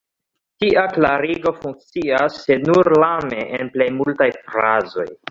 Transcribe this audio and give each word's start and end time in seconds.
Tia 0.61 0.83
klarigo 0.93 1.51
funkcias, 1.57 2.39
sed 2.45 2.65
nur 2.69 2.89
lame, 3.03 3.43
en 3.59 3.69
plej 3.75 3.87
multaj 3.99 4.29
frazoj. 4.49 5.07